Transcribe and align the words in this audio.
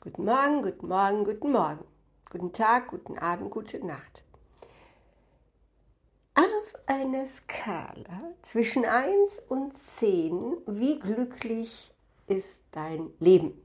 Guten 0.00 0.26
Morgen, 0.26 0.62
guten 0.62 0.86
Morgen, 0.86 1.24
guten 1.24 1.50
Morgen. 1.50 1.84
Guten 2.30 2.52
Tag, 2.52 2.86
guten 2.86 3.18
Abend, 3.18 3.50
gute 3.50 3.84
Nacht. 3.84 4.22
Auf 6.36 6.74
einer 6.86 7.26
Skala 7.26 8.32
zwischen 8.42 8.84
1 8.84 9.40
und 9.48 9.76
10, 9.76 10.58
wie 10.68 11.00
glücklich 11.00 11.90
ist 12.28 12.62
dein 12.70 13.10
Leben? 13.18 13.60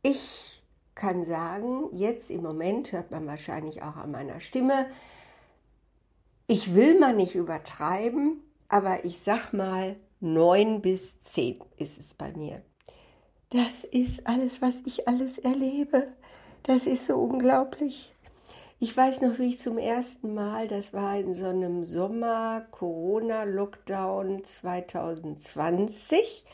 Ich 0.00 0.62
kann 0.94 1.26
sagen, 1.26 1.94
jetzt 1.94 2.30
im 2.30 2.42
Moment 2.42 2.90
hört 2.92 3.10
man 3.10 3.26
wahrscheinlich 3.26 3.82
auch 3.82 3.96
an 3.96 4.12
meiner 4.12 4.40
Stimme, 4.40 4.86
ich 6.46 6.74
will 6.74 6.98
mal 6.98 7.12
nicht 7.14 7.34
übertreiben, 7.34 8.42
aber 8.68 9.04
ich 9.04 9.20
sag 9.20 9.52
mal 9.52 9.96
9 10.20 10.80
bis 10.80 11.20
10 11.20 11.60
ist 11.76 11.98
es 11.98 12.14
bei 12.14 12.32
mir. 12.32 12.62
Das 13.50 13.82
ist 13.82 14.28
alles, 14.28 14.62
was 14.62 14.76
ich 14.86 15.08
alles 15.08 15.38
erlebe. 15.38 16.06
Das 16.62 16.86
ist 16.86 17.06
so 17.06 17.16
unglaublich. 17.16 18.14
Ich 18.78 18.96
weiß 18.96 19.22
noch, 19.22 19.40
wie 19.40 19.48
ich 19.48 19.58
zum 19.58 19.76
ersten 19.76 20.34
Mal, 20.34 20.68
das 20.68 20.92
war 20.92 21.18
in 21.18 21.34
so 21.34 21.46
einem 21.46 21.84
Sommer-Corona-Lockdown 21.84 24.44
2020, 24.44 26.44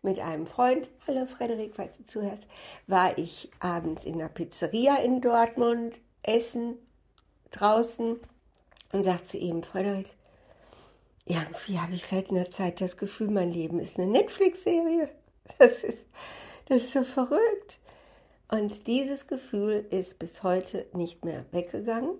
mit 0.00 0.18
einem 0.18 0.46
Freund, 0.46 0.88
hallo 1.06 1.26
Frederik, 1.26 1.74
falls 1.76 1.98
du 1.98 2.06
zuhörst, 2.06 2.44
war 2.86 3.18
ich 3.18 3.50
abends 3.60 4.06
in 4.06 4.16
der 4.18 4.28
Pizzeria 4.28 4.96
in 4.96 5.20
Dortmund, 5.20 5.94
essen 6.22 6.78
draußen 7.50 8.18
und 8.92 9.04
sagte 9.04 9.24
zu 9.24 9.36
ihm, 9.36 9.62
Frederik, 9.62 10.08
irgendwie 11.26 11.78
habe 11.78 11.92
ich 11.94 12.06
seit 12.06 12.30
einer 12.30 12.48
Zeit 12.48 12.80
das 12.80 12.96
Gefühl, 12.96 13.28
mein 13.28 13.52
Leben 13.52 13.78
ist 13.78 13.98
eine 13.98 14.06
Netflix-Serie. 14.06 15.10
Das 15.58 15.84
ist, 15.84 16.02
das 16.66 16.84
ist 16.84 16.92
so 16.92 17.02
verrückt. 17.02 17.80
Und 18.48 18.86
dieses 18.86 19.26
Gefühl 19.26 19.86
ist 19.90 20.18
bis 20.18 20.42
heute 20.42 20.86
nicht 20.92 21.24
mehr 21.24 21.44
weggegangen. 21.50 22.18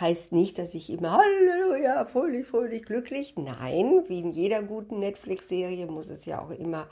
Heißt 0.00 0.32
nicht, 0.32 0.58
dass 0.58 0.74
ich 0.74 0.90
immer 0.90 1.12
Halleluja, 1.12 2.06
fröhlich, 2.06 2.46
fröhlich, 2.46 2.84
glücklich. 2.84 3.34
Nein, 3.36 4.04
wie 4.08 4.20
in 4.20 4.32
jeder 4.32 4.62
guten 4.62 4.98
Netflix-Serie 4.98 5.86
muss 5.86 6.10
es 6.10 6.24
ja 6.24 6.42
auch 6.42 6.50
immer 6.50 6.88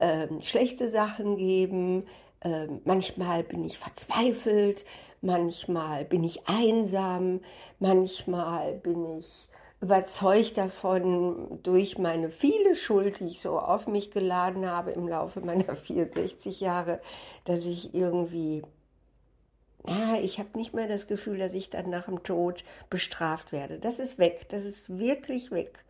ähm, 0.00 0.42
schlechte 0.42 0.90
Sachen 0.90 1.36
geben. 1.36 2.04
Ähm, 2.42 2.80
manchmal 2.84 3.44
bin 3.44 3.64
ich 3.64 3.78
verzweifelt, 3.78 4.84
manchmal 5.22 6.04
bin 6.04 6.24
ich 6.24 6.46
einsam, 6.46 7.40
manchmal 7.78 8.74
bin 8.74 9.18
ich 9.18 9.48
überzeugt 9.84 10.56
davon, 10.56 11.60
durch 11.62 11.98
meine 11.98 12.30
viele 12.30 12.74
Schuld, 12.74 13.20
die 13.20 13.26
ich 13.26 13.40
so 13.40 13.58
auf 13.58 13.86
mich 13.86 14.10
geladen 14.10 14.64
habe 14.64 14.92
im 14.92 15.06
Laufe 15.06 15.42
meiner 15.42 15.76
64 15.76 16.60
Jahre, 16.60 17.00
dass 17.44 17.66
ich 17.66 17.94
irgendwie, 17.94 18.62
ja, 19.86 20.16
ich 20.22 20.38
habe 20.38 20.56
nicht 20.56 20.72
mehr 20.72 20.88
das 20.88 21.06
Gefühl, 21.06 21.36
dass 21.36 21.52
ich 21.52 21.68
dann 21.68 21.90
nach 21.90 22.06
dem 22.06 22.22
Tod 22.22 22.64
bestraft 22.88 23.52
werde. 23.52 23.78
Das 23.78 23.98
ist 23.98 24.18
weg, 24.18 24.48
das 24.48 24.62
ist 24.62 24.98
wirklich 24.98 25.50
weg. 25.50 25.84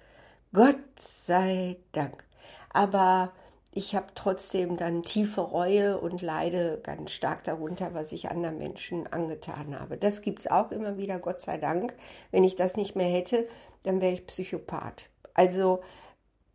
Gott 0.52 0.74
sei 1.00 1.76
Dank. 1.92 2.24
Aber 2.70 3.30
ich 3.70 3.94
habe 3.94 4.06
trotzdem 4.16 4.76
dann 4.76 5.04
tiefe 5.04 5.40
Reue 5.40 5.98
und 5.98 6.20
leide 6.20 6.80
ganz 6.82 7.12
stark 7.12 7.44
darunter, 7.44 7.94
was 7.94 8.10
ich 8.10 8.28
anderen 8.28 8.58
Menschen 8.58 9.06
angetan 9.06 9.78
habe. 9.78 9.96
Das 9.98 10.20
gibt 10.20 10.40
es 10.40 10.50
auch 10.50 10.72
immer 10.72 10.96
wieder, 10.96 11.20
Gott 11.20 11.40
sei 11.40 11.58
Dank. 11.58 11.94
Wenn 12.32 12.42
ich 12.42 12.56
das 12.56 12.76
nicht 12.76 12.96
mehr 12.96 13.08
hätte, 13.08 13.46
dann 13.84 14.00
wäre 14.00 14.12
ich 14.12 14.26
Psychopath. 14.26 15.08
Also 15.32 15.82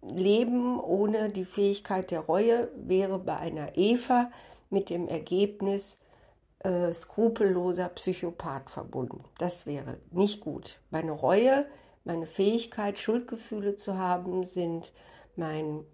Leben 0.01 0.79
ohne 0.79 1.29
die 1.29 1.45
Fähigkeit 1.45 2.11
der 2.11 2.21
Reue 2.21 2.69
wäre 2.75 3.19
bei 3.19 3.37
einer 3.37 3.77
Eva 3.77 4.31
mit 4.69 4.89
dem 4.89 5.07
Ergebnis 5.07 5.99
äh, 6.59 6.93
skrupelloser 6.93 7.89
Psychopath 7.89 8.69
verbunden. 8.69 9.23
Das 9.37 9.65
wäre 9.65 9.97
nicht 10.11 10.41
gut. 10.41 10.79
Meine 10.89 11.11
Reue, 11.11 11.65
meine 12.03 12.27
Fähigkeit, 12.27 12.99
Schuldgefühle 12.99 13.75
zu 13.75 13.97
haben, 13.97 14.45
sind 14.45 14.93
mein 15.35 15.85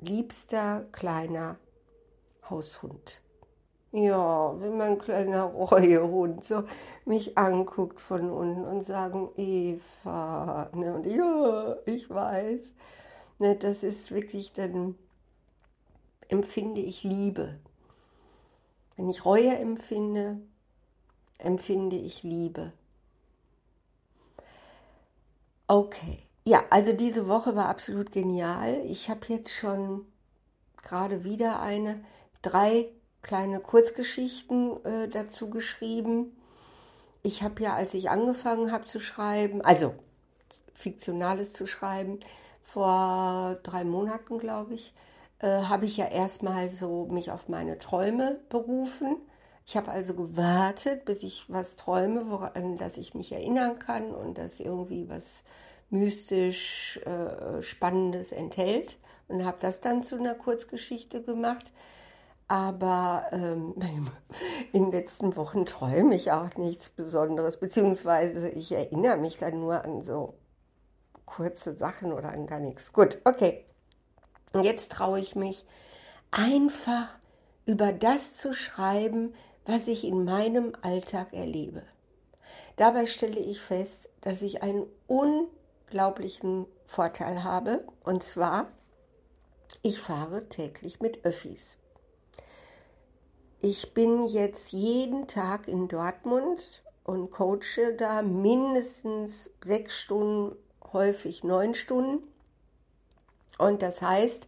liebster 0.00 0.86
kleiner 0.92 1.58
Haushund. 2.48 3.20
Ja, 3.96 4.54
wenn 4.60 4.76
mein 4.76 4.98
kleiner 4.98 5.44
Reuehund 5.54 6.44
so 6.44 6.64
mich 7.06 7.38
anguckt 7.38 7.98
von 7.98 8.30
unten 8.30 8.66
und 8.66 8.82
sagen, 8.82 9.30
Eva, 9.38 10.68
ne, 10.74 10.92
und 10.92 11.06
ja, 11.06 11.76
ich 11.86 12.10
weiß, 12.10 12.74
ne, 13.38 13.56
das 13.56 13.82
ist 13.82 14.10
wirklich, 14.10 14.52
dann 14.52 14.96
empfinde 16.28 16.82
ich 16.82 17.04
Liebe. 17.04 17.58
Wenn 18.96 19.08
ich 19.08 19.24
Reue 19.24 19.56
empfinde, 19.56 20.42
empfinde 21.38 21.96
ich 21.96 22.22
Liebe. 22.22 22.74
Okay, 25.68 26.18
ja, 26.44 26.62
also 26.68 26.92
diese 26.92 27.28
Woche 27.28 27.56
war 27.56 27.70
absolut 27.70 28.12
genial. 28.12 28.78
Ich 28.84 29.08
habe 29.08 29.24
jetzt 29.28 29.52
schon 29.52 30.04
gerade 30.82 31.24
wieder 31.24 31.60
eine, 31.60 32.04
drei 32.42 32.90
kleine 33.26 33.58
Kurzgeschichten 33.58 34.84
äh, 34.84 35.08
dazu 35.08 35.50
geschrieben. 35.50 36.36
Ich 37.22 37.42
habe 37.42 37.60
ja, 37.60 37.74
als 37.74 37.92
ich 37.94 38.08
angefangen 38.08 38.70
habe 38.70 38.84
zu 38.84 39.00
schreiben, 39.00 39.62
also 39.62 39.94
Fiktionales 40.74 41.52
zu 41.52 41.66
schreiben, 41.66 42.20
vor 42.62 43.58
drei 43.64 43.82
Monaten, 43.82 44.38
glaube 44.38 44.74
ich, 44.74 44.94
äh, 45.40 45.48
habe 45.48 45.86
ich 45.86 45.96
ja 45.96 46.06
erstmal 46.06 46.70
so 46.70 47.06
mich 47.06 47.32
auf 47.32 47.48
meine 47.48 47.80
Träume 47.80 48.38
berufen. 48.48 49.16
Ich 49.66 49.76
habe 49.76 49.90
also 49.90 50.14
gewartet, 50.14 51.04
bis 51.04 51.24
ich 51.24 51.46
was 51.48 51.74
träume, 51.74 52.30
woran 52.30 52.76
dass 52.76 52.96
ich 52.96 53.14
mich 53.14 53.32
erinnern 53.32 53.80
kann 53.80 54.12
und 54.14 54.38
dass 54.38 54.60
irgendwie 54.60 55.08
was 55.08 55.42
mystisch 55.90 57.00
äh, 57.04 57.60
Spannendes 57.60 58.30
enthält 58.30 58.98
und 59.26 59.44
habe 59.44 59.56
das 59.58 59.80
dann 59.80 60.04
zu 60.04 60.16
einer 60.16 60.36
Kurzgeschichte 60.36 61.22
gemacht. 61.22 61.72
Aber 62.48 63.26
ähm, 63.32 63.74
in 64.72 64.84
den 64.84 64.92
letzten 64.92 65.36
Wochen 65.36 65.66
träume 65.66 66.14
ich 66.14 66.32
auch 66.32 66.56
nichts 66.56 66.88
Besonderes, 66.88 67.58
beziehungsweise 67.58 68.48
ich 68.48 68.72
erinnere 68.72 69.16
mich 69.16 69.38
dann 69.38 69.60
nur 69.60 69.84
an 69.84 70.02
so 70.02 70.34
kurze 71.24 71.76
Sachen 71.76 72.12
oder 72.12 72.30
an 72.30 72.46
gar 72.46 72.60
nichts. 72.60 72.92
Gut, 72.92 73.18
okay. 73.24 73.64
Jetzt 74.62 74.92
traue 74.92 75.20
ich 75.20 75.34
mich 75.36 75.66
einfach 76.30 77.08
über 77.66 77.92
das 77.92 78.34
zu 78.34 78.54
schreiben, 78.54 79.34
was 79.66 79.88
ich 79.88 80.04
in 80.04 80.24
meinem 80.24 80.72
Alltag 80.80 81.34
erlebe. 81.34 81.82
Dabei 82.76 83.06
stelle 83.06 83.40
ich 83.40 83.60
fest, 83.60 84.08
dass 84.20 84.42
ich 84.42 84.62
einen 84.62 84.86
unglaublichen 85.08 86.66
Vorteil 86.86 87.42
habe, 87.42 87.84
und 88.04 88.22
zwar, 88.22 88.68
ich 89.82 90.00
fahre 90.00 90.48
täglich 90.48 91.00
mit 91.00 91.24
Öffis. 91.24 91.78
Ich 93.68 93.94
bin 93.94 94.22
jetzt 94.28 94.70
jeden 94.70 95.26
Tag 95.26 95.66
in 95.66 95.88
Dortmund 95.88 96.84
und 97.02 97.32
coache 97.32 97.96
da 97.98 98.22
mindestens 98.22 99.50
sechs 99.60 99.98
Stunden, 99.98 100.54
häufig 100.92 101.42
neun 101.42 101.74
Stunden. 101.74 102.22
Und 103.58 103.82
das 103.82 104.02
heißt, 104.02 104.46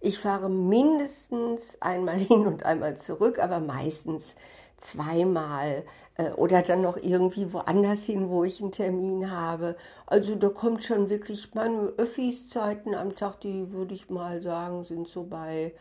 ich 0.00 0.18
fahre 0.18 0.48
mindestens 0.48 1.76
einmal 1.82 2.16
hin 2.18 2.46
und 2.46 2.64
einmal 2.64 2.96
zurück, 2.96 3.38
aber 3.38 3.60
meistens 3.60 4.34
zweimal 4.78 5.84
äh, 6.16 6.30
oder 6.30 6.62
dann 6.62 6.80
noch 6.80 6.96
irgendwie 6.96 7.52
woanders 7.52 8.04
hin, 8.04 8.30
wo 8.30 8.44
ich 8.44 8.62
einen 8.62 8.72
Termin 8.72 9.30
habe. 9.30 9.76
Also 10.06 10.36
da 10.36 10.48
kommt 10.48 10.82
schon 10.84 11.10
wirklich 11.10 11.54
meine 11.54 11.92
Öffis-Zeiten 11.98 12.94
am 12.94 13.14
Tag, 13.14 13.42
die 13.42 13.72
würde 13.72 13.92
ich 13.92 14.08
mal 14.08 14.40
sagen, 14.40 14.84
sind 14.84 15.06
so 15.06 15.24
bei 15.24 15.74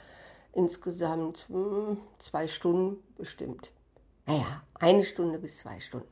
insgesamt 0.53 1.45
hm, 1.49 1.97
zwei 2.19 2.47
Stunden 2.47 3.03
bestimmt. 3.17 3.71
Naja, 4.25 4.63
eine 4.79 5.03
Stunde 5.03 5.39
bis 5.39 5.57
zwei 5.57 5.79
Stunden. 5.79 6.07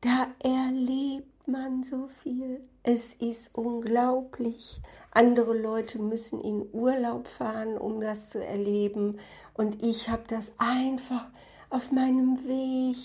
Da 0.00 0.28
erlebt 0.38 1.46
man 1.46 1.82
so 1.82 2.08
viel. 2.22 2.62
Es 2.82 3.12
ist 3.12 3.54
unglaublich. 3.54 4.80
Andere 5.10 5.56
Leute 5.56 5.98
müssen 5.98 6.40
in 6.40 6.66
Urlaub 6.72 7.28
fahren, 7.28 7.76
um 7.76 8.00
das 8.00 8.30
zu 8.30 8.42
erleben. 8.42 9.18
Und 9.54 9.82
ich 9.82 10.08
habe 10.08 10.22
das 10.26 10.52
einfach 10.58 11.28
auf 11.68 11.92
meinem 11.92 12.42
Weg 12.44 12.96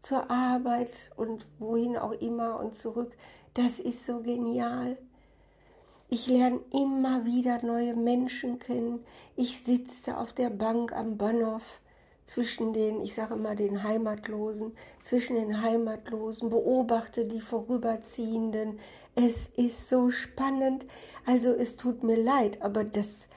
zur 0.00 0.30
Arbeit 0.30 1.10
und 1.16 1.46
wohin 1.58 1.96
auch 1.96 2.12
immer 2.12 2.58
und 2.58 2.74
zurück. 2.74 3.16
Das 3.54 3.78
ist 3.78 4.04
so 4.04 4.20
genial. 4.20 4.98
Ich 6.12 6.26
lerne 6.26 6.58
immer 6.72 7.24
wieder 7.24 7.64
neue 7.64 7.94
Menschen 7.94 8.58
kennen. 8.58 8.98
Ich 9.36 9.62
sitze 9.62 10.18
auf 10.18 10.32
der 10.32 10.50
Bank 10.50 10.92
am 10.92 11.16
Bahnhof 11.16 11.80
zwischen 12.26 12.72
den, 12.72 13.00
ich 13.00 13.14
sage 13.14 13.34
immer 13.34 13.54
den 13.54 13.84
Heimatlosen, 13.84 14.72
zwischen 15.04 15.36
den 15.36 15.62
Heimatlosen, 15.62 16.50
beobachte 16.50 17.26
die 17.26 17.40
Vorüberziehenden. 17.40 18.80
Es 19.14 19.46
ist 19.46 19.88
so 19.88 20.10
spannend. 20.10 20.84
Also 21.26 21.50
es 21.50 21.76
tut 21.76 22.02
mir 22.02 22.20
leid, 22.20 22.60
aber 22.60 22.82
das, 22.82 23.28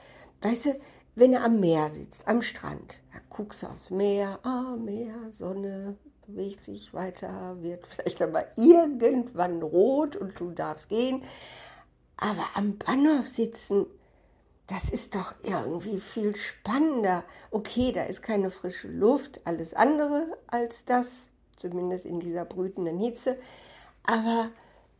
weißt 0.42 0.64
du, 0.66 0.80
wenn 1.14 1.32
er 1.32 1.44
am 1.44 1.60
Meer 1.60 1.90
sitzt, 1.90 2.26
am 2.26 2.42
Strand, 2.42 2.98
da 3.12 3.20
guckst 3.30 3.62
du 3.62 3.68
aufs 3.68 3.90
Meer, 3.90 4.40
ah, 4.42 4.74
Meer, 4.76 5.14
Sonne, 5.30 5.96
bewegt 6.26 6.58
sich 6.58 6.92
weiter, 6.92 7.56
wird 7.60 7.86
vielleicht 7.86 8.20
aber 8.20 8.46
irgendwann 8.56 9.62
rot 9.62 10.16
und 10.16 10.40
du 10.40 10.50
darfst 10.50 10.88
gehen. 10.88 11.22
Aber 12.16 12.44
am 12.54 12.78
Bahnhof 12.78 13.26
sitzen, 13.26 13.86
das 14.66 14.88
ist 14.88 15.14
doch 15.14 15.34
irgendwie 15.42 16.00
viel 16.00 16.36
spannender. 16.36 17.24
Okay, 17.50 17.92
da 17.92 18.04
ist 18.04 18.22
keine 18.22 18.50
frische 18.50 18.88
Luft, 18.88 19.40
alles 19.44 19.74
andere 19.74 20.38
als 20.46 20.84
das, 20.84 21.28
zumindest 21.56 22.06
in 22.06 22.20
dieser 22.20 22.44
brütenden 22.44 22.98
Hitze. 22.98 23.38
Aber 24.04 24.50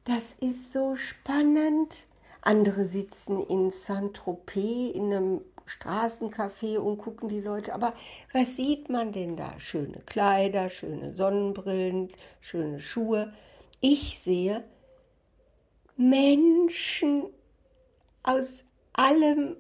das 0.04 0.34
ist 0.34 0.72
so 0.72 0.96
spannend. 0.96 2.06
Andere 2.42 2.84
sitzen 2.84 3.42
in 3.42 3.70
Saint-Tropez 3.70 4.94
in 4.94 5.14
einem 5.14 5.40
Straßencafé 5.66 6.76
und 6.76 6.98
gucken 6.98 7.30
die 7.30 7.40
Leute. 7.40 7.74
Aber 7.74 7.94
was 8.34 8.56
sieht 8.56 8.90
man 8.90 9.12
denn 9.12 9.36
da? 9.36 9.58
Schöne 9.58 10.02
Kleider, 10.04 10.68
schöne 10.68 11.14
Sonnenbrillen, 11.14 12.12
schöne 12.40 12.80
Schuhe. 12.80 13.32
Ich 13.80 14.18
sehe 14.18 14.62
Menschen 15.96 17.24
aus 18.22 18.64
allem, 18.92 19.56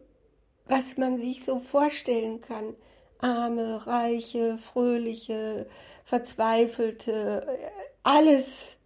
was 0.66 0.96
man 0.96 1.18
sich 1.18 1.44
so 1.44 1.60
vorstellen 1.60 2.40
kann. 2.40 2.74
Arme, 3.18 3.86
reiche, 3.86 4.58
fröhliche, 4.58 5.66
verzweifelte, 6.04 7.46
alles, 8.02 8.76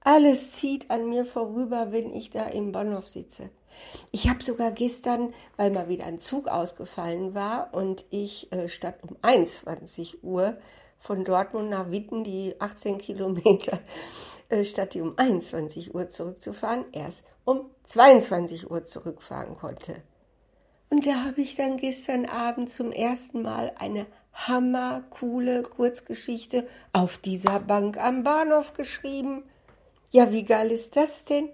alles 0.00 0.52
zieht 0.52 0.90
an 0.90 1.08
mir 1.08 1.24
vorüber, 1.24 1.92
wenn 1.92 2.12
ich 2.12 2.30
da 2.30 2.46
im 2.46 2.72
Bahnhof 2.72 3.08
sitze. 3.08 3.50
Ich 4.10 4.28
habe 4.28 4.42
sogar 4.42 4.72
gestern, 4.72 5.32
weil 5.56 5.70
mal 5.70 5.88
wieder 5.88 6.06
ein 6.06 6.18
Zug 6.18 6.48
ausgefallen 6.48 7.34
war 7.34 7.72
und 7.72 8.04
ich 8.10 8.50
äh, 8.52 8.68
statt 8.68 8.98
um 9.02 9.16
21 9.22 10.24
Uhr 10.24 10.58
von 10.98 11.24
Dortmund 11.24 11.70
nach 11.70 11.90
Witten 11.90 12.24
die 12.24 12.54
18 12.58 12.98
Kilometer 12.98 13.78
äh, 14.48 14.64
statt 14.64 14.94
die 14.94 15.00
um 15.00 15.14
21 15.16 15.94
Uhr 15.94 16.10
zurückzufahren, 16.10 16.84
erst 16.92 17.22
um 17.44 17.70
22 17.84 18.70
Uhr 18.70 18.84
zurückfahren 18.84 19.56
konnte. 19.56 20.02
Und 20.90 21.06
da 21.06 21.24
habe 21.24 21.40
ich 21.40 21.54
dann 21.54 21.76
gestern 21.76 22.26
Abend 22.26 22.70
zum 22.70 22.92
ersten 22.92 23.42
Mal 23.42 23.72
eine 23.78 24.06
hammercoole 24.32 25.62
Kurzgeschichte 25.62 26.66
auf 26.92 27.18
dieser 27.18 27.60
Bank 27.60 27.98
am 27.98 28.22
Bahnhof 28.22 28.72
geschrieben. 28.72 29.42
Ja, 30.10 30.32
wie 30.32 30.44
geil 30.44 30.70
ist 30.70 30.96
das 30.96 31.24
denn? 31.24 31.50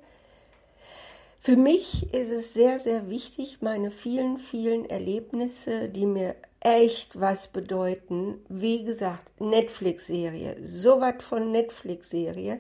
Für 1.41 1.57
mich 1.57 2.15
ist 2.15 2.31
es 2.31 2.55
sehr, 2.55 2.81
sehr 2.81 3.11
wichtig, 3.11 3.59
meine 3.61 3.91
vielen, 3.91 4.39
vielen 4.39 4.85
Erlebnisse, 4.87 5.89
die 5.89 6.07
mir 6.07 6.37
echt 6.65 7.21
was 7.21 7.47
bedeuten. 7.49 8.45
Wie 8.49 8.85
gesagt, 8.85 9.41
Netflix-Serie, 9.41 10.57
so 10.67 11.01
was 11.01 11.23
von 11.23 11.53
Netflix-Serie. 11.53 12.59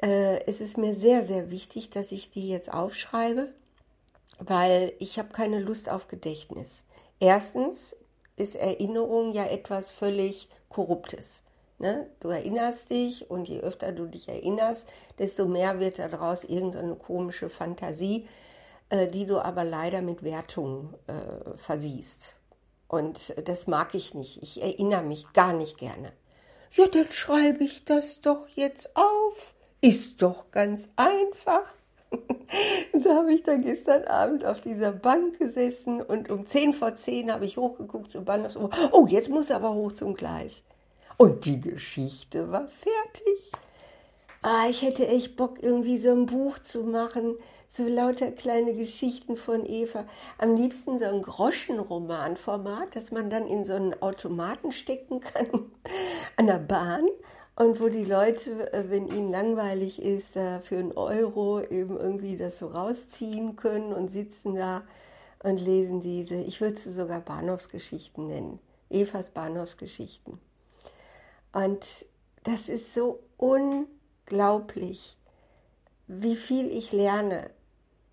Äh, 0.00 0.44
es 0.46 0.60
ist 0.60 0.78
mir 0.78 0.94
sehr, 0.94 1.24
sehr 1.24 1.50
wichtig, 1.50 1.90
dass 1.90 2.12
ich 2.12 2.30
die 2.30 2.48
jetzt 2.48 2.72
aufschreibe, 2.72 3.48
weil 4.38 4.92
ich 4.98 5.18
habe 5.18 5.30
keine 5.30 5.58
Lust 5.58 5.90
auf 5.90 6.06
Gedächtnis. 6.06 6.84
Erstens 7.18 7.96
ist 8.36 8.54
Erinnerung 8.54 9.32
ja 9.32 9.46
etwas 9.46 9.90
völlig 9.90 10.48
Korruptes. 10.68 11.42
Ne? 11.78 12.10
Du 12.20 12.28
erinnerst 12.28 12.90
dich 12.90 13.30
und 13.30 13.48
je 13.48 13.60
öfter 13.60 13.92
du 13.92 14.06
dich 14.06 14.28
erinnerst, 14.28 14.88
desto 15.18 15.46
mehr 15.46 15.80
wird 15.80 15.98
daraus 15.98 16.44
irgendeine 16.44 16.96
komische 16.96 17.48
Fantasie, 17.48 18.28
äh, 18.90 19.08
die 19.08 19.24
du 19.24 19.38
aber 19.38 19.64
leider 19.64 20.02
mit 20.02 20.22
Wertungen 20.22 20.92
äh, 21.06 21.56
versiehst. 21.56 22.36
Und 22.88 23.34
das 23.46 23.66
mag 23.66 23.94
ich 23.94 24.14
nicht. 24.14 24.42
Ich 24.42 24.62
erinnere 24.62 25.02
mich 25.02 25.32
gar 25.32 25.52
nicht 25.52 25.78
gerne. 25.78 26.12
Ja, 26.72 26.86
dann 26.86 27.10
schreibe 27.10 27.64
ich 27.64 27.84
das 27.84 28.20
doch 28.20 28.46
jetzt 28.48 28.96
auf. 28.96 29.54
Ist 29.80 30.22
doch 30.22 30.50
ganz 30.50 30.90
einfach. 30.96 31.64
da 32.92 33.14
habe 33.16 33.32
ich 33.32 33.42
dann 33.42 33.62
gestern 33.62 34.04
Abend 34.04 34.44
auf 34.44 34.60
dieser 34.60 34.92
Bank 34.92 35.38
gesessen 35.38 36.00
und 36.00 36.30
um 36.30 36.46
10 36.46 36.74
vor 36.74 36.94
10 36.94 37.32
habe 37.32 37.46
ich 37.46 37.56
hochgeguckt 37.56 38.12
zum 38.12 38.24
Bahnhof. 38.24 38.56
Oh, 38.92 39.06
jetzt 39.06 39.28
muss 39.28 39.50
er 39.50 39.56
aber 39.56 39.74
hoch 39.74 39.92
zum 39.92 40.14
Gleis. 40.14 40.62
Und 41.16 41.44
die 41.44 41.60
Geschichte 41.60 42.50
war 42.52 42.68
fertig. 42.68 43.52
Ah, 44.42 44.68
ich 44.68 44.82
hätte 44.82 45.08
echt 45.08 45.36
Bock, 45.36 45.62
irgendwie 45.62 45.98
so 45.98 46.12
ein 46.12 46.26
Buch 46.26 46.58
zu 46.60 46.84
machen, 46.84 47.34
so 47.68 47.86
lauter 47.86 48.30
kleine 48.32 48.74
Geschichten 48.74 49.36
von 49.36 49.66
Eva. 49.66 50.04
Am 50.38 50.56
liebsten 50.56 50.98
so 50.98 51.04
ein 51.04 51.22
Groschenromanformat, 51.22 52.94
dass 52.94 53.10
man 53.10 53.30
dann 53.30 53.46
in 53.46 53.64
so 53.64 53.74
einen 53.74 54.00
Automaten 54.02 54.72
stecken 54.72 55.20
kann 55.20 55.46
an 56.36 56.46
der 56.46 56.58
Bahn 56.58 57.06
und 57.56 57.80
wo 57.80 57.88
die 57.88 58.04
Leute, 58.04 58.72
äh, 58.72 58.90
wenn 58.90 59.08
ihnen 59.08 59.30
langweilig 59.30 60.00
ist, 60.00 60.32
für 60.34 60.76
einen 60.76 60.92
Euro 60.92 61.60
eben 61.60 61.98
irgendwie 61.98 62.36
das 62.36 62.58
so 62.58 62.68
rausziehen 62.68 63.56
können 63.56 63.92
und 63.92 64.10
sitzen 64.10 64.54
da 64.54 64.82
und 65.42 65.58
lesen 65.58 66.00
diese. 66.00 66.36
Ich 66.36 66.60
würde 66.60 66.78
sie 66.78 66.92
sogar 66.92 67.20
Bahnhofsgeschichten 67.20 68.26
nennen. 68.28 68.58
Evas 68.90 69.28
Bahnhofsgeschichten. 69.28 70.38
Und 71.52 71.86
das 72.44 72.68
ist 72.68 72.94
so 72.94 73.20
unglaublich, 73.36 75.16
wie 76.06 76.36
viel 76.36 76.70
ich 76.70 76.92
lerne. 76.92 77.50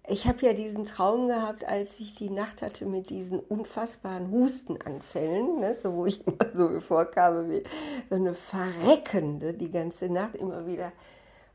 Ich 0.06 0.28
habe 0.28 0.46
ja 0.46 0.52
diesen 0.52 0.86
Traum 0.86 1.30
gehabt, 1.30 1.66
als 1.66 2.00
ich 2.02 2.14
die 2.14 2.30
Nacht 2.30 2.62
hatte 2.62 2.86
mit 2.86 3.10
diesen 3.10 3.40
unfassbaren 3.40 4.32
Hustenanfällen, 4.32 5.62
ne, 5.62 5.74
so 5.76 5.94
wo 5.94 6.06
ich 6.06 6.28
immer 6.28 6.46
so 6.54 6.80
vorkam 6.82 7.50
wie 7.50 7.64
so 8.10 8.16
eine 8.16 8.34
Verreckende 8.34 9.54
die 9.54 9.72
ganze 9.72 10.10
Nacht 10.10 10.36
immer 10.36 10.68
wieder 10.68 10.92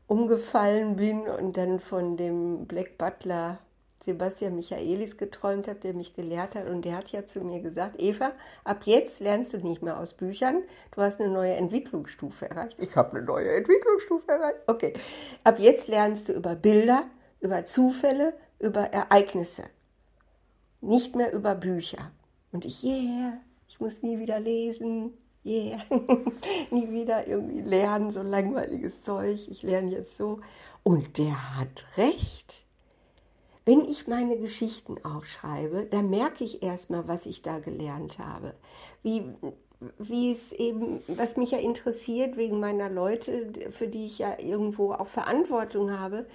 umgefallen 0.07 0.95
bin 0.95 1.21
und 1.21 1.57
dann 1.57 1.79
von 1.79 2.17
dem 2.17 2.65
Black 2.65 2.97
Butler 2.97 3.59
Sebastian 4.01 4.55
Michaelis 4.55 5.17
geträumt 5.17 5.67
habe, 5.67 5.79
der 5.79 5.93
mich 5.93 6.15
gelehrt 6.15 6.55
hat. 6.55 6.67
Und 6.67 6.83
der 6.83 6.97
hat 6.97 7.11
ja 7.11 7.25
zu 7.27 7.41
mir 7.41 7.61
gesagt, 7.61 8.01
Eva, 8.01 8.31
ab 8.63 8.83
jetzt 8.85 9.19
lernst 9.19 9.53
du 9.53 9.57
nicht 9.57 9.83
mehr 9.83 9.99
aus 9.99 10.13
Büchern, 10.13 10.63
du 10.95 11.01
hast 11.01 11.19
eine 11.19 11.29
neue 11.29 11.53
Entwicklungsstufe 11.53 12.49
erreicht. 12.49 12.77
Ich 12.79 12.95
habe 12.95 13.17
eine 13.17 13.25
neue 13.25 13.51
Entwicklungsstufe 13.51 14.31
erreicht. 14.31 14.59
Okay. 14.67 14.93
Ab 15.43 15.59
jetzt 15.59 15.87
lernst 15.89 16.29
du 16.29 16.33
über 16.33 16.55
Bilder, 16.55 17.03
über 17.41 17.65
Zufälle, 17.65 18.33
über 18.59 18.81
Ereignisse. 18.81 19.63
Nicht 20.81 21.15
mehr 21.15 21.33
über 21.33 21.55
Bücher. 21.55 22.11
Und 22.51 22.65
ich, 22.65 22.83
yeah, 22.83 23.37
ich 23.67 23.79
muss 23.79 24.01
nie 24.01 24.19
wieder 24.19 24.39
lesen. 24.39 25.13
Yeah, 25.45 25.81
nie 26.71 26.91
wieder 26.91 27.27
irgendwie 27.27 27.61
lernen, 27.61 28.11
so 28.11 28.21
langweiliges 28.21 29.01
Zeug. 29.01 29.47
Ich 29.49 29.63
lerne 29.63 29.91
jetzt 29.91 30.17
so. 30.17 30.39
Und 30.83 31.17
der 31.17 31.57
hat 31.57 31.85
recht 31.97 32.65
wenn 33.69 33.85
ich 33.85 34.07
meine 34.07 34.35
Geschichten 34.39 34.95
aufschreibe, 35.05 35.85
dann 35.85 36.09
merke 36.09 36.43
ich 36.43 36.63
erstmal, 36.63 37.07
was 37.07 37.27
ich 37.27 37.43
da 37.43 37.59
gelernt 37.59 38.17
habe. 38.17 38.55
Wie, 39.03 39.23
wie 39.99 40.31
es 40.31 40.51
eben, 40.51 41.01
was 41.05 41.37
mich 41.37 41.51
ja 41.51 41.59
interessiert 41.59 42.35
wegen 42.35 42.59
meiner 42.59 42.89
Leute, 42.89 43.69
für 43.69 43.87
die 43.87 44.07
ich 44.07 44.17
ja 44.17 44.39
irgendwo 44.39 44.93
auch 44.93 45.07
Verantwortung 45.07 45.99
habe, 45.99 46.25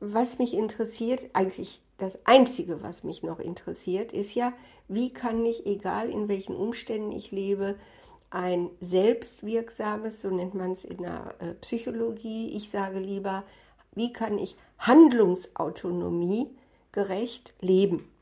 was 0.00 0.38
mich 0.38 0.54
interessiert, 0.54 1.30
eigentlich 1.32 1.80
das 1.98 2.26
Einzige, 2.26 2.82
was 2.82 3.04
mich 3.04 3.22
noch 3.22 3.38
interessiert, 3.38 4.12
ist 4.12 4.34
ja, 4.34 4.52
wie 4.88 5.12
kann 5.12 5.44
ich, 5.44 5.66
egal 5.66 6.10
in 6.10 6.28
welchen 6.28 6.54
Umständen 6.54 7.12
ich 7.12 7.30
lebe, 7.30 7.76
ein 8.30 8.70
selbstwirksames, 8.80 10.20
so 10.20 10.30
nennt 10.30 10.54
man 10.54 10.72
es 10.72 10.84
in 10.84 10.98
der 10.98 11.34
äh, 11.38 11.54
Psychologie, 11.54 12.50
ich 12.56 12.70
sage 12.70 12.98
lieber 12.98 13.44
wie 13.96 14.12
kann 14.12 14.38
ich 14.38 14.56
Handlungsautonomie 14.78 16.54
gerecht 16.92 17.54
leben? 17.60 18.12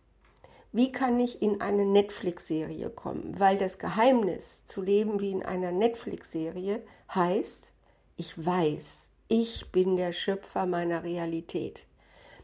Wie 0.73 0.91
kann 0.91 1.21
ich 1.21 1.43
in 1.43 1.61
eine 1.61 1.85
Netflix-Serie 1.85 2.91
kommen? 2.91 3.39
Weil 3.39 3.59
das 3.59 3.79
Geheimnis 3.79 4.65
zu 4.67 4.83
leben 4.83 5.21
wie 5.21 5.33
in 5.33 5.45
einer 5.45 5.73
Netflix-Serie 5.73 6.83
heißt, 7.13 7.73
ich 8.17 8.45
weiß, 8.45 9.11
ich 9.29 9.71
bin 9.73 9.97
der 9.97 10.13
Schöpfer 10.13 10.67
meiner 10.67 11.03
Realität. 11.03 11.87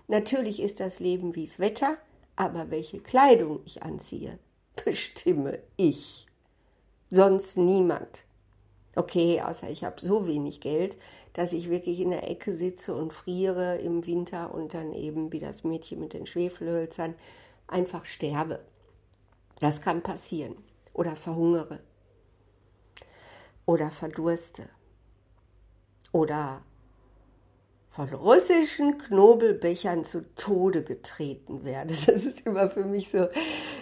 Natürlich 0.08 0.60
ist 0.60 0.80
das 0.80 0.98
Leben 0.98 1.34
wie 1.36 1.46
das 1.46 1.58
Wetter, 1.58 1.98
aber 2.36 2.70
welche 2.70 3.00
Kleidung 3.00 3.60
ich 3.64 3.82
anziehe, 3.82 4.38
bestimme 4.84 5.60
ich. 5.76 6.26
Sonst 7.10 7.56
niemand. 7.56 8.24
Okay, 8.96 9.40
außer 9.40 9.70
ich 9.70 9.84
habe 9.84 10.00
so 10.00 10.26
wenig 10.26 10.60
Geld, 10.60 10.96
dass 11.32 11.52
ich 11.52 11.70
wirklich 11.70 12.00
in 12.00 12.10
der 12.10 12.28
Ecke 12.28 12.52
sitze 12.52 12.94
und 12.94 13.12
friere 13.12 13.76
im 13.78 14.04
Winter 14.06 14.52
und 14.52 14.74
dann 14.74 14.92
eben 14.92 15.32
wie 15.32 15.38
das 15.38 15.64
Mädchen 15.64 16.00
mit 16.00 16.12
den 16.12 16.26
Schwefelhölzern 16.26 17.14
einfach 17.68 18.04
sterbe. 18.04 18.64
Das 19.60 19.80
kann 19.80 20.02
passieren. 20.02 20.56
Oder 20.92 21.14
verhungere. 21.14 21.80
Oder 23.64 23.90
verdurste. 23.90 24.68
Oder 26.10 26.62
von 27.90 28.08
russischen 28.14 28.98
Knobelbechern 28.98 30.04
zu 30.04 30.22
Tode 30.36 30.84
getreten 30.84 31.64
werde. 31.64 31.94
Das 32.06 32.24
ist 32.24 32.46
immer 32.46 32.70
für 32.70 32.84
mich 32.84 33.10
so, 33.10 33.28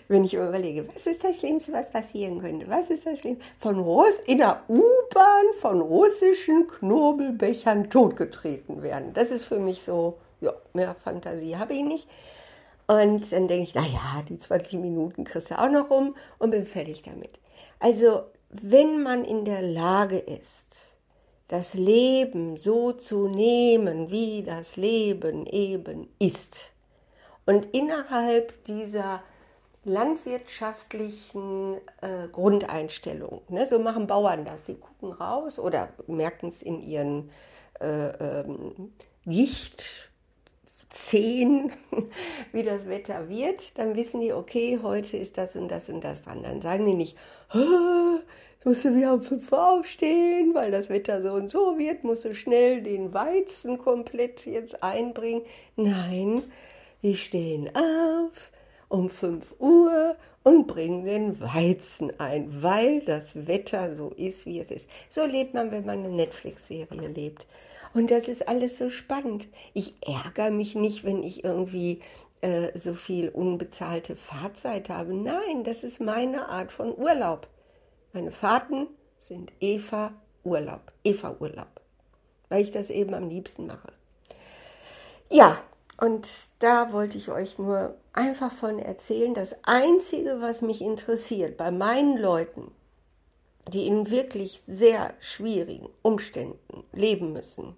wenn 0.09 0.25
ich 0.25 0.35
überlege, 0.35 0.88
was 0.88 1.07
ist 1.07 1.23
das 1.23 1.37
Schlimmste, 1.37 1.73
was 1.73 1.91
passieren 1.91 2.41
könnte? 2.41 2.69
Was 2.69 2.91
ist 2.91 3.07
das 3.07 3.19
Schlimmste? 3.19 3.45
Von 3.59 3.79
Russ 3.79 4.19
in 4.27 4.38
der 4.38 4.62
U-Bahn 4.69 5.45
von 5.61 5.81
russischen 5.81 6.67
Knobelbechern 6.67 7.91
totgetreten 7.91 8.83
werden. 8.83 9.12
Das 9.12 9.31
ist 9.31 9.45
für 9.45 9.59
mich 9.59 9.83
so, 9.83 10.19
ja, 10.41 10.55
mehr 10.73 10.95
Fantasie 10.95 11.57
habe 11.57 11.75
ich 11.75 11.85
nicht. 11.85 12.09
Und 12.87 13.31
dann 13.31 13.49
denke 13.49 13.65
ich, 13.65 13.75
naja, 13.75 14.23
die 14.27 14.38
20 14.38 14.81
Minuten 14.81 15.25
kriegst 15.25 15.50
du 15.50 15.59
auch 15.59 15.71
noch 15.71 15.91
rum 15.91 16.17
und 16.38 16.50
bin 16.50 16.65
fertig 16.65 17.03
damit. 17.03 17.38
Also, 17.79 18.23
wenn 18.49 19.03
man 19.03 19.25
in 19.25 19.45
der 19.45 19.61
Lage 19.61 20.17
ist, 20.17 20.88
das 21.49 21.75
Leben 21.75 22.57
so 22.59 22.93
zu 22.93 23.26
nehmen, 23.28 24.11
wie 24.11 24.43
das 24.43 24.76
Leben 24.76 25.47
eben 25.47 26.09
ist. 26.19 26.73
Und 27.47 27.75
innerhalb 27.75 28.64
dieser 28.64 29.23
landwirtschaftlichen 29.85 31.78
äh, 32.02 32.28
Grundeinstellung, 32.31 33.40
ne, 33.49 33.67
so 33.67 33.78
machen 33.78 34.07
Bauern 34.07 34.45
das, 34.45 34.67
sie 34.67 34.75
gucken 34.75 35.12
raus 35.12 35.59
oder 35.59 35.88
merken 36.07 36.49
es 36.49 36.61
in 36.62 36.83
ihren 36.83 37.31
äh, 37.81 38.09
ähm, 38.40 38.93
Gichtzehen, 39.25 40.12
wie 42.52 42.62
das 42.62 42.87
Wetter 42.87 43.31
wird, 43.31 43.78
dann 43.78 43.97
wissen 43.97 44.21
die, 44.21 44.35
okay, 44.35 44.81
heute 44.83 45.17
ist 45.17 45.38
das 45.38 45.57
und 45.57 45.69
das 45.69 45.88
und 45.88 46.05
das 46.05 46.21
dran. 46.21 46.43
Dann 46.43 46.61
sagen 46.61 46.85
die 46.85 46.93
nicht, 46.95 47.17
musst 48.65 48.85
du 48.85 48.95
wieder 48.95 49.15
um 49.15 49.23
fünf 49.23 49.50
Uhr 49.53 49.73
aufstehen, 49.73 50.55
weil 50.55 50.71
das 50.71 50.88
Wetter 50.88 51.23
so 51.23 51.33
und 51.33 51.49
so 51.49 51.79
wird, 51.79 52.05
musst 52.05 52.25
du 52.25 52.35
schnell 52.35 52.83
den 52.83 53.15
Weizen 53.15 53.79
komplett 53.79 54.47
jetzt 54.47 54.83
einbringen. 54.83 55.43
Nein, 55.77 56.43
die 57.03 57.17
stehen 57.17 57.71
auf 57.75 58.50
um 58.88 59.11
fünf 59.11 59.55
Uhr 59.59 60.17
und 60.43 60.67
bringen 60.67 61.05
den 61.05 61.41
Weizen 61.41 62.19
ein, 62.19 62.62
weil 62.62 63.00
das 63.00 63.47
Wetter 63.47 63.95
so 63.97 64.11
ist, 64.17 64.47
wie 64.47 64.61
es 64.61 64.71
ist. 64.71 64.88
So 65.11 65.25
lebt 65.25 65.55
man, 65.55 65.71
wenn 65.71 65.85
man 65.85 65.99
eine 65.99 66.09
Netflix-Serie 66.09 67.09
lebt. 67.09 67.47
Und 67.95 68.11
das 68.11 68.29
ist 68.29 68.49
alles 68.49 68.79
so 68.79 68.91
spannend. 68.91 69.49
Ich 69.75 69.95
ärgere 70.00 70.50
mich 70.50 70.75
nicht, 70.75 71.05
wenn 71.05 71.23
ich 71.23 71.45
irgendwie 71.45 72.00
äh, 72.41 72.77
so 72.79 72.95
viel 72.95 73.29
unbezahlte 73.29 74.17
Fahrzeit 74.17 74.88
habe. 74.88 75.15
Nein, 75.15 75.65
das 75.65 75.85
ist 75.85 76.00
meine 76.00 76.49
Art 76.49 76.73
von 76.73 76.97
Urlaub. 76.97 77.47
Meine 78.12 78.33
Fahrten 78.33 78.88
sind 79.19 79.53
Eva 79.61 80.12
Urlaub, 80.45 80.93
Eva 81.05 81.37
Urlaub, 81.38 81.81
weil 82.49 82.62
ich 82.62 82.71
das 82.71 82.91
eben 82.91 83.15
am 83.15 83.29
liebsten 83.29 83.67
mache. 83.67 83.93
Ja, 85.31 85.62
und 86.00 86.27
da 86.61 86.93
wollte 86.93 87.19
ich 87.19 87.31
euch 87.31 87.59
nur 87.59 87.97
einfach 88.12 88.53
von 88.53 88.79
erzählen. 88.79 89.35
Das 89.35 89.57
Einzige, 89.65 90.41
was 90.41 90.62
mich 90.62 90.81
interessiert 90.81 91.57
bei 91.57 91.71
meinen 91.71 92.17
Leuten, 92.17 92.71
die 93.69 93.87
in 93.87 94.11
wirklich 94.11 94.62
sehr 94.65 95.12
schwierigen 95.21 95.88
Umständen 96.03 96.85
leben 96.93 97.33
müssen, 97.33 97.77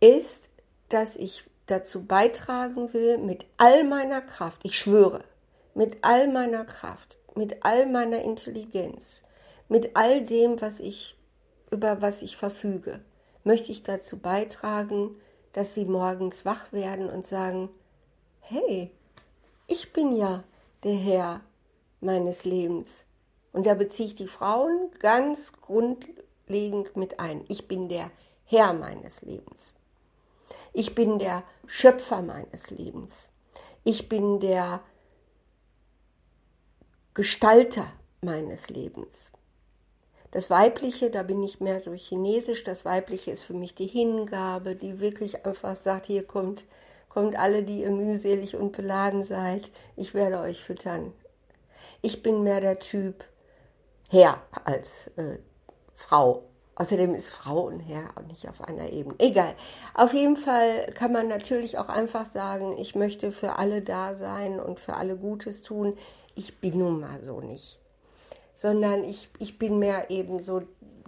ist, 0.00 0.50
dass 0.88 1.16
ich 1.16 1.44
dazu 1.66 2.04
beitragen 2.04 2.92
will, 2.92 3.18
mit 3.18 3.46
all 3.56 3.84
meiner 3.84 4.20
Kraft, 4.20 4.60
ich 4.64 4.78
schwöre, 4.78 5.24
mit 5.78 5.98
all 6.02 6.26
meiner 6.26 6.64
Kraft, 6.64 7.18
mit 7.36 7.64
all 7.64 7.86
meiner 7.86 8.20
Intelligenz, 8.22 9.22
mit 9.68 9.94
all 9.94 10.24
dem, 10.24 10.60
was 10.60 10.80
ich 10.80 11.16
über 11.70 12.02
was 12.02 12.22
ich 12.22 12.36
verfüge, 12.36 12.98
möchte 13.44 13.70
ich 13.70 13.84
dazu 13.84 14.18
beitragen, 14.18 15.14
dass 15.52 15.76
sie 15.76 15.84
morgens 15.84 16.44
wach 16.44 16.72
werden 16.72 17.08
und 17.08 17.28
sagen, 17.28 17.68
hey, 18.40 18.90
ich 19.68 19.92
bin 19.92 20.16
ja 20.16 20.42
der 20.82 20.96
Herr 20.96 21.42
meines 22.00 22.44
Lebens. 22.44 23.04
Und 23.52 23.64
da 23.64 23.74
beziehe 23.74 24.08
ich 24.08 24.14
die 24.16 24.26
Frauen 24.26 24.90
ganz 24.98 25.52
grundlegend 25.52 26.96
mit 26.96 27.20
ein. 27.20 27.44
Ich 27.46 27.68
bin 27.68 27.88
der 27.88 28.10
Herr 28.46 28.72
meines 28.72 29.22
Lebens. 29.22 29.76
Ich 30.72 30.96
bin 30.96 31.20
der 31.20 31.44
Schöpfer 31.68 32.20
meines 32.20 32.68
Lebens. 32.70 33.30
Ich 33.84 34.08
bin 34.08 34.40
der 34.40 34.80
Gestalter 37.18 37.88
meines 38.20 38.70
Lebens. 38.70 39.32
Das 40.30 40.50
Weibliche, 40.50 41.10
da 41.10 41.24
bin 41.24 41.42
ich 41.42 41.58
mehr 41.58 41.80
so 41.80 41.92
chinesisch, 41.92 42.62
das 42.62 42.84
Weibliche 42.84 43.32
ist 43.32 43.42
für 43.42 43.54
mich 43.54 43.74
die 43.74 43.88
Hingabe, 43.88 44.76
die 44.76 45.00
wirklich 45.00 45.44
einfach 45.44 45.74
sagt, 45.74 46.06
hier 46.06 46.24
kommt, 46.24 46.64
kommt 47.08 47.36
alle, 47.36 47.64
die 47.64 47.80
ihr 47.80 47.90
mühselig 47.90 48.54
und 48.54 48.70
beladen 48.70 49.24
seid, 49.24 49.72
ich 49.96 50.14
werde 50.14 50.38
euch 50.38 50.62
füttern. 50.62 51.12
Ich 52.02 52.22
bin 52.22 52.44
mehr 52.44 52.60
der 52.60 52.78
Typ 52.78 53.24
Herr 54.08 54.40
als 54.64 55.08
äh, 55.16 55.38
Frau. 55.96 56.44
Außerdem 56.76 57.16
ist 57.16 57.30
Frau 57.30 57.62
und 57.62 57.80
Herr 57.80 58.10
auch 58.14 58.28
nicht 58.28 58.48
auf 58.48 58.60
einer 58.60 58.92
Ebene. 58.92 59.16
Egal. 59.18 59.56
Auf 59.92 60.14
jeden 60.14 60.36
Fall 60.36 60.92
kann 60.94 61.10
man 61.10 61.26
natürlich 61.26 61.78
auch 61.78 61.88
einfach 61.88 62.26
sagen, 62.26 62.78
ich 62.78 62.94
möchte 62.94 63.32
für 63.32 63.56
alle 63.56 63.82
da 63.82 64.14
sein 64.14 64.60
und 64.60 64.78
für 64.78 64.94
alle 64.94 65.16
Gutes 65.16 65.62
tun 65.62 65.98
ich 66.38 66.60
bin 66.60 66.78
nun 66.78 67.00
mal 67.00 67.22
so 67.24 67.40
nicht. 67.40 67.80
Sondern 68.54 69.04
ich, 69.04 69.28
ich 69.38 69.58
bin 69.58 69.78
mehr 69.78 70.10
eben 70.10 70.40
so 70.40 70.62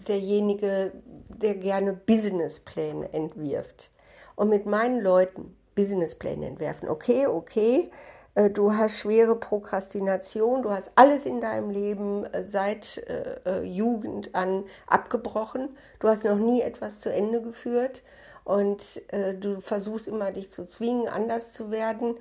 derjenige, 0.07 0.93
der 1.29 1.55
gerne 1.55 1.93
Businesspläne 1.93 3.13
entwirft. 3.13 3.91
Und 4.37 4.49
mit 4.49 4.67
meinen 4.67 5.01
Leuten 5.01 5.57
Businesspläne 5.75 6.47
entwerfen. 6.47 6.89
Okay, 6.89 7.27
okay, 7.27 7.91
äh, 8.35 8.51
du 8.51 8.73
hast 8.75 8.99
schwere 8.99 9.37
Prokrastination, 9.37 10.63
du 10.63 10.71
hast 10.71 10.93
alles 10.95 11.27
in 11.27 11.41
deinem 11.41 11.71
Leben 11.71 12.25
äh, 12.27 12.47
seit 12.47 12.99
äh, 12.99 13.63
Jugend 13.63 14.35
an 14.35 14.65
abgebrochen, 14.87 15.71
du 15.99 16.09
hast 16.09 16.25
noch 16.25 16.37
nie 16.37 16.61
etwas 16.61 17.01
zu 17.01 17.13
Ende 17.13 17.43
geführt 17.43 18.03
und 18.45 19.03
du 19.39 19.61
versuchst 19.61 20.09
immer 20.09 20.33
dich 20.33 20.51
zu 20.51 20.67
zwingen, 20.67 21.07
anders 21.07 21.53
zu 21.53 21.71
werden 21.71 22.17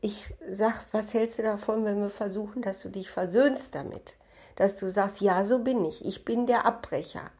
ich 0.00 0.32
sag, 0.48 0.86
was 0.92 1.14
hältst 1.14 1.38
du 1.38 1.42
davon, 1.42 1.84
wenn 1.84 2.00
wir 2.00 2.10
versuchen, 2.10 2.62
dass 2.62 2.80
du 2.80 2.88
dich 2.88 3.10
versöhnst 3.10 3.74
damit? 3.74 4.14
Dass 4.56 4.76
du 4.76 4.90
sagst, 4.90 5.20
ja, 5.20 5.44
so 5.44 5.60
bin 5.60 5.84
ich. 5.84 6.04
Ich 6.04 6.24
bin 6.24 6.46
der 6.46 6.66
Abbrecher. 6.66 7.30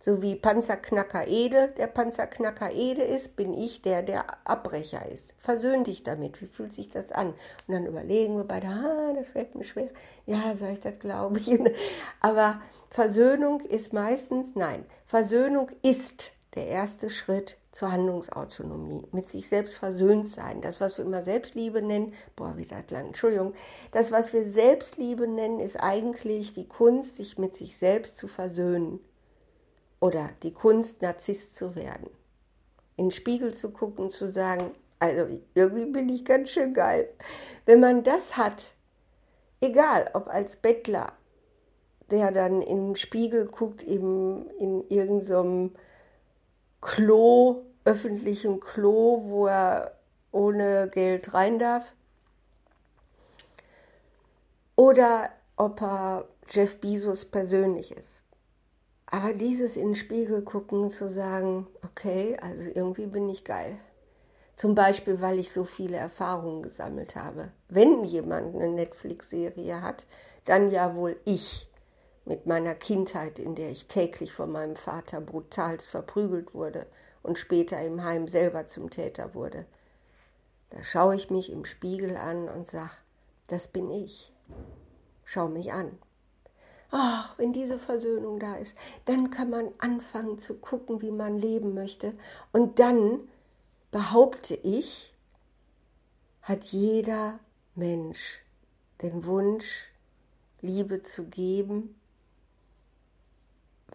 So 0.00 0.22
wie 0.22 0.36
Panzerknacker 0.36 1.26
Ede 1.26 1.74
der 1.76 1.88
Panzerknacker 1.88 2.72
Ede 2.72 3.02
ist, 3.02 3.34
bin 3.36 3.52
ich 3.52 3.82
der, 3.82 4.02
der 4.02 4.24
Abbrecher 4.46 5.10
ist. 5.10 5.34
Versöhn 5.38 5.82
dich 5.82 6.04
damit. 6.04 6.40
Wie 6.40 6.46
fühlt 6.46 6.72
sich 6.72 6.88
das 6.88 7.10
an? 7.10 7.28
Und 7.66 7.74
dann 7.74 7.86
überlegen 7.86 8.36
wir 8.36 8.44
beide, 8.44 8.68
ah, 8.68 9.12
das 9.14 9.30
fällt 9.30 9.56
mir 9.56 9.64
schwer. 9.64 9.88
Ja, 10.24 10.54
sag 10.56 10.72
ich, 10.72 10.80
das 10.80 10.98
glaube 11.00 11.40
ich. 11.40 11.60
Aber 12.20 12.60
Versöhnung 12.90 13.60
ist 13.60 13.92
meistens, 13.92 14.54
nein, 14.54 14.86
Versöhnung 15.04 15.68
ist 15.82 16.32
der 16.58 16.66
erste 16.66 17.08
Schritt 17.08 17.56
zur 17.70 17.92
Handlungsautonomie, 17.92 19.06
mit 19.12 19.28
sich 19.28 19.48
selbst 19.48 19.76
versöhnt 19.76 20.26
sein. 20.28 20.60
Das, 20.60 20.80
was 20.80 20.98
wir 20.98 21.04
immer 21.04 21.22
Selbstliebe 21.22 21.82
nennen, 21.82 22.14
boah, 22.34 22.56
wieder 22.56 22.82
lang, 22.90 23.06
Entschuldigung, 23.06 23.54
das, 23.92 24.10
was 24.10 24.32
wir 24.32 24.44
Selbstliebe 24.44 25.28
nennen, 25.28 25.60
ist 25.60 25.76
eigentlich 25.76 26.54
die 26.54 26.66
Kunst, 26.66 27.14
sich 27.14 27.38
mit 27.38 27.54
sich 27.54 27.76
selbst 27.76 28.16
zu 28.16 28.26
versöhnen. 28.26 28.98
Oder 30.00 30.30
die 30.42 30.52
Kunst, 30.52 31.00
Narzisst 31.00 31.54
zu 31.54 31.76
werden. 31.76 32.10
In 32.96 33.06
den 33.06 33.10
Spiegel 33.12 33.54
zu 33.54 33.70
gucken, 33.70 34.10
zu 34.10 34.26
sagen, 34.26 34.72
also 34.98 35.32
irgendwie 35.54 35.86
bin 35.86 36.08
ich 36.08 36.24
ganz 36.24 36.50
schön 36.50 36.74
geil. 36.74 37.08
Wenn 37.66 37.78
man 37.78 38.02
das 38.02 38.36
hat, 38.36 38.74
egal 39.60 40.10
ob 40.14 40.26
als 40.26 40.56
Bettler, 40.56 41.12
der 42.10 42.32
dann 42.32 42.62
den 42.62 42.96
Spiegel 42.96 43.46
guckt, 43.46 43.84
eben 43.84 44.50
in 44.58 44.82
irgendeinem 44.88 45.68
so 45.68 45.78
Klo, 46.80 47.64
öffentlichem 47.84 48.60
Klo, 48.60 49.22
wo 49.24 49.46
er 49.46 49.98
ohne 50.30 50.88
Geld 50.88 51.34
rein 51.34 51.58
darf. 51.58 51.92
Oder 54.76 55.30
ob 55.56 55.82
er 55.82 56.28
Jeff 56.48 56.80
Bezos 56.80 57.24
persönlich 57.24 57.90
ist. 57.90 58.22
Aber 59.06 59.32
dieses 59.32 59.76
in 59.76 59.88
den 59.88 59.94
Spiegel 59.94 60.42
gucken, 60.42 60.90
zu 60.90 61.10
sagen, 61.10 61.66
okay, 61.84 62.36
also 62.40 62.62
irgendwie 62.62 63.06
bin 63.06 63.28
ich 63.28 63.44
geil. 63.44 63.78
Zum 64.54 64.74
Beispiel, 64.74 65.20
weil 65.20 65.38
ich 65.38 65.52
so 65.52 65.64
viele 65.64 65.96
Erfahrungen 65.96 66.62
gesammelt 66.62 67.16
habe. 67.16 67.50
Wenn 67.68 68.04
jemand 68.04 68.54
eine 68.54 68.68
Netflix-Serie 68.68 69.82
hat, 69.82 70.04
dann 70.44 70.70
ja 70.70 70.94
wohl 70.94 71.16
ich 71.24 71.68
mit 72.28 72.46
meiner 72.46 72.74
Kindheit, 72.74 73.38
in 73.38 73.54
der 73.54 73.70
ich 73.70 73.86
täglich 73.86 74.32
von 74.32 74.52
meinem 74.52 74.76
Vater 74.76 75.20
brutalst 75.20 75.88
verprügelt 75.88 76.52
wurde 76.52 76.86
und 77.22 77.38
später 77.38 77.80
im 77.80 78.04
Heim 78.04 78.28
selber 78.28 78.66
zum 78.68 78.90
Täter 78.90 79.34
wurde. 79.34 79.64
Da 80.70 80.84
schaue 80.84 81.16
ich 81.16 81.30
mich 81.30 81.50
im 81.50 81.64
Spiegel 81.64 82.16
an 82.18 82.48
und 82.48 82.68
sage, 82.68 82.92
das 83.46 83.68
bin 83.68 83.90
ich. 83.90 84.30
Schau 85.24 85.48
mich 85.48 85.72
an. 85.72 85.98
ach, 86.90 87.36
wenn 87.38 87.52
diese 87.52 87.78
Versöhnung 87.78 88.38
da 88.38 88.56
ist, 88.56 88.76
dann 89.06 89.30
kann 89.30 89.50
man 89.50 89.68
anfangen 89.78 90.38
zu 90.38 90.54
gucken, 90.54 91.00
wie 91.00 91.10
man 91.10 91.38
leben 91.38 91.74
möchte. 91.74 92.12
Und 92.52 92.78
dann, 92.78 93.20
behaupte 93.90 94.54
ich, 94.54 95.14
hat 96.42 96.64
jeder 96.64 97.40
Mensch 97.74 98.40
den 99.00 99.24
Wunsch, 99.24 99.84
Liebe 100.60 101.02
zu 101.02 101.24
geben, 101.24 101.94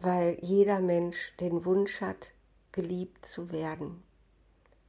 weil 0.01 0.37
jeder 0.41 0.79
Mensch 0.79 1.35
den 1.37 1.65
Wunsch 1.65 2.01
hat, 2.01 2.31
geliebt 2.71 3.25
zu 3.25 3.51
werden. 3.51 4.03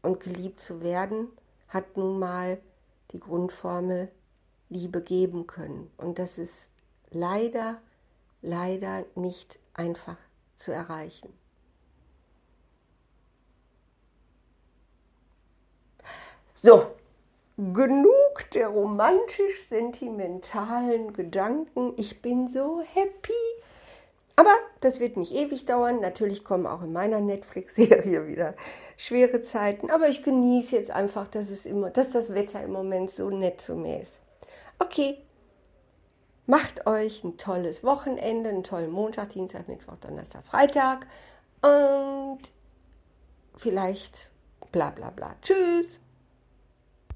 Und 0.02 0.20
geliebt 0.20 0.60
zu 0.60 0.82
werden 0.82 1.28
hat 1.68 1.96
nun 1.96 2.18
mal 2.18 2.60
die 3.12 3.20
Grundformel 3.20 4.10
Liebe 4.68 5.02
geben 5.02 5.46
können. 5.46 5.90
Und 5.96 6.18
das 6.18 6.36
ist 6.38 6.68
leider, 7.10 7.80
leider 8.42 9.04
nicht 9.14 9.58
einfach 9.72 10.16
zu 10.56 10.72
erreichen. 10.72 11.32
So, 16.54 16.86
genug 17.56 18.50
der 18.54 18.68
romantisch-sentimentalen 18.68 21.12
Gedanken. 21.12 21.92
Ich 21.96 22.22
bin 22.22 22.48
so 22.48 22.80
happy. 22.80 23.32
Aber 24.36 24.50
das 24.80 25.00
wird 25.00 25.16
nicht 25.16 25.32
ewig 25.32 25.64
dauern. 25.64 26.00
Natürlich 26.00 26.44
kommen 26.44 26.66
auch 26.66 26.82
in 26.82 26.92
meiner 26.92 27.20
Netflix-Serie 27.20 28.26
wieder 28.28 28.54
schwere 28.96 29.42
Zeiten. 29.42 29.90
Aber 29.90 30.08
ich 30.08 30.22
genieße 30.22 30.76
jetzt 30.76 30.90
einfach, 30.90 31.28
dass, 31.28 31.50
es 31.50 31.66
immer, 31.66 31.90
dass 31.90 32.10
das 32.10 32.34
Wetter 32.34 32.62
im 32.62 32.72
Moment 32.72 33.10
so 33.10 33.30
nett 33.30 33.60
zu 33.60 33.74
mir 33.74 34.00
ist. 34.02 34.20
Okay, 34.78 35.18
macht 36.46 36.86
euch 36.86 37.22
ein 37.24 37.36
tolles 37.36 37.84
Wochenende, 37.84 38.50
einen 38.50 38.64
tollen 38.64 38.90
Montag, 38.90 39.30
Dienstag, 39.30 39.68
Mittwoch, 39.68 39.96
Donnerstag, 40.00 40.44
Freitag 40.44 41.06
und 41.62 42.40
vielleicht 43.56 44.30
bla 44.72 44.90
bla 44.90 45.10
bla. 45.10 45.34
Tschüss. 45.40 46.00